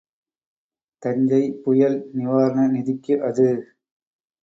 [1.03, 3.49] தஞ்சை புயல் நிவாரண நிதிக்கு அது.